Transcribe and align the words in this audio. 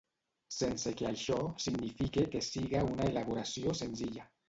Sense 0.55 0.93
que 1.01 1.09
això 1.09 1.37
signifique 1.67 2.25
que 2.35 2.43
siga 2.49 2.85
una 2.97 3.11
elaboració 3.15 3.81
senzilla. 3.87 4.31